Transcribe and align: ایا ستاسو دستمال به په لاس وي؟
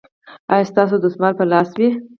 ایا 0.53 0.69
ستاسو 0.71 0.95
دستمال 1.03 1.33
به 1.33 1.37
په 1.39 1.45
لاس 1.51 1.69
وي؟ 1.79 1.87